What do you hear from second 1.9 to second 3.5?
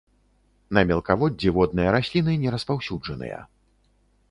расліны не распаўсюджаныя.